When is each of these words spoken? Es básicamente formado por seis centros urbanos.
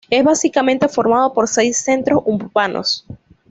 Es 0.09 0.23
básicamente 0.23 0.87
formado 0.87 1.31
por 1.31 1.47
seis 1.47 1.77
centros 1.77 2.23
urbanos. 2.25 3.05